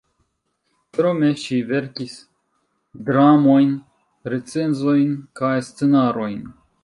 Krome 0.97 1.27
ŝi 1.41 1.57
verkis 1.71 2.15
dramojn, 3.09 3.77
recenzojn 4.35 5.15
kaj 5.41 5.53
scenarojn. 5.71 6.41